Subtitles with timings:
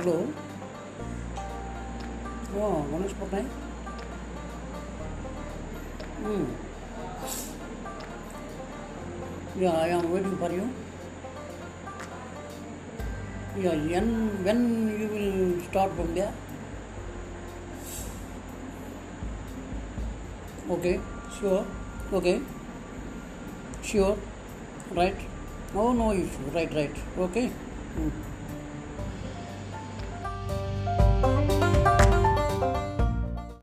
[0.00, 0.26] Hello.
[2.58, 3.48] Oh, Ganesh Patnaik.
[6.20, 6.44] Hmm.
[9.62, 10.70] Yeah, I am waiting for you.
[13.58, 14.08] Yeah, when,
[14.48, 14.64] when
[15.02, 16.32] you will start from there?
[20.78, 20.98] Okay,
[21.38, 21.66] sure.
[22.14, 22.40] Okay,
[23.82, 24.16] sure.
[24.92, 25.16] Right.
[25.74, 26.52] Oh, no issue.
[26.54, 27.06] Right, right.
[27.28, 27.48] Okay.
[27.48, 28.39] Hmm.